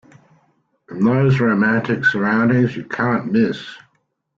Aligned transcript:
In 0.89 1.03
those 1.05 1.39
romantic 1.39 2.03
surroundings 2.05 2.75
you 2.75 2.85
can't 2.85 3.31
miss. 3.31 3.63